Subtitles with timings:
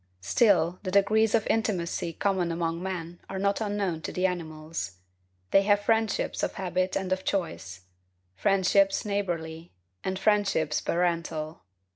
[0.21, 4.93] Still, the degrees of intimacy common among men are not unknown to the animals.
[5.51, 7.81] They have friendships of habit and of choice;
[8.35, 11.61] friendships neighborly, and friendships parental.